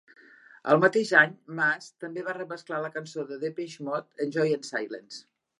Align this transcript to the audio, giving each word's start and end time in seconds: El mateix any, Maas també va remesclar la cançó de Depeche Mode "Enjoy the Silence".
El 0.71 0.79
mateix 0.83 1.11
any, 1.19 1.35
Maas 1.59 1.91
també 2.05 2.25
va 2.29 2.35
remesclar 2.39 2.81
la 2.87 2.91
cançó 2.97 3.29
de 3.33 3.39
Depeche 3.47 3.89
Mode 3.91 4.27
"Enjoy 4.27 4.57
the 4.59 4.73
Silence". 4.75 5.25